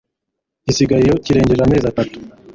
[0.65, 2.17] gisigaye iyo kirengeje amezi atatu